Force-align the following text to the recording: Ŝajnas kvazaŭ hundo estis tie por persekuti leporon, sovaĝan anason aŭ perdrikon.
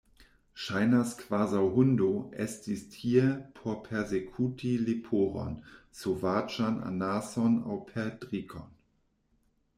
Ŝajnas 0.67 1.09
kvazaŭ 1.17 1.59
hundo 1.75 2.07
estis 2.45 2.81
tie 2.95 3.27
por 3.59 3.77
persekuti 3.89 4.73
leporon, 4.87 5.61
sovaĝan 6.01 6.83
anason 6.91 7.63
aŭ 7.77 7.81
perdrikon. 7.93 8.69